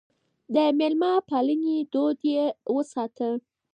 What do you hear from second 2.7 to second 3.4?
وساته.